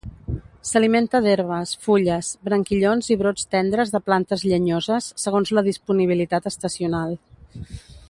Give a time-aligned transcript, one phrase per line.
[0.69, 7.19] S'alimenta d'herbes, fulles, branquillons i brots tendres de plantes llenyoses segons la disponibilitat estacional.